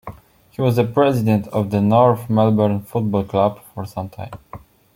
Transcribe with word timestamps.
He 0.49 0.59
was 0.63 0.77
the 0.77 0.83
President 0.83 1.47
of 1.49 1.69
the 1.69 1.79
North 1.79 2.27
Melbourne 2.27 2.81
Football 2.81 3.23
Club 3.23 3.61
for 3.75 3.85
some 3.85 4.09
time. 4.09 4.31